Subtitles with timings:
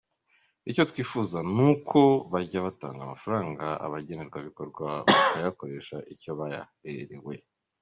[0.69, 1.99] Icyo twifuza ni uko
[2.31, 7.35] bajya batanga amafaranga abagenerwabikorwa bakayakoresha icyo bayaherewe".